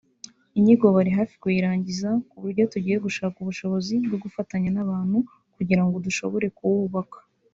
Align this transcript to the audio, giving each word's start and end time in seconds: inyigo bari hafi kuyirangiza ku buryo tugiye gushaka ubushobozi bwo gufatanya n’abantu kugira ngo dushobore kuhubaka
inyigo 0.57 0.85
bari 0.95 1.11
hafi 1.17 1.33
kuyirangiza 1.41 2.09
ku 2.29 2.35
buryo 2.41 2.63
tugiye 2.71 2.97
gushaka 3.05 3.35
ubushobozi 3.39 3.95
bwo 4.05 4.17
gufatanya 4.23 4.69
n’abantu 4.75 5.17
kugira 5.55 5.81
ngo 5.85 5.95
dushobore 6.05 6.47
kuhubaka 6.57 7.17